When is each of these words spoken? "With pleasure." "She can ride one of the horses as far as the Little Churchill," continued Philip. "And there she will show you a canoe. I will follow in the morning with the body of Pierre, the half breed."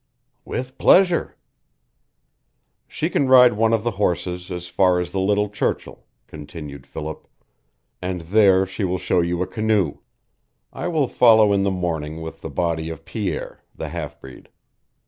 "With 0.45 0.79
pleasure." 0.79 1.35
"She 2.87 3.07
can 3.11 3.27
ride 3.29 3.53
one 3.53 3.71
of 3.71 3.83
the 3.83 3.91
horses 4.01 4.49
as 4.49 4.65
far 4.67 4.99
as 4.99 5.11
the 5.11 5.19
Little 5.19 5.47
Churchill," 5.47 6.07
continued 6.25 6.87
Philip. 6.87 7.27
"And 8.01 8.21
there 8.21 8.65
she 8.65 8.83
will 8.83 8.97
show 8.97 9.21
you 9.21 9.43
a 9.43 9.45
canoe. 9.45 9.99
I 10.73 10.87
will 10.87 11.07
follow 11.07 11.53
in 11.53 11.61
the 11.61 11.69
morning 11.69 12.19
with 12.21 12.41
the 12.41 12.49
body 12.49 12.89
of 12.89 13.05
Pierre, 13.05 13.63
the 13.75 13.89
half 13.89 14.19
breed." 14.19 14.49